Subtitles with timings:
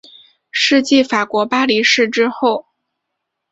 [0.49, 2.65] 是继法国巴黎市之后。